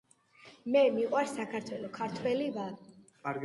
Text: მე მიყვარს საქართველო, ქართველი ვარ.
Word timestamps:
მე 0.75 0.81
მიყვარს 0.95 1.35
საქართველო, 1.41 1.93
ქართველი 2.01 2.51
ვარ. 2.59 2.77